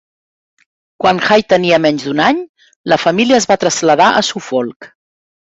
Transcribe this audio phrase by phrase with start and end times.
[1.03, 2.39] Quan Hay tenia menys d'un any,
[2.95, 4.91] la família es va traslladar a Suffolk.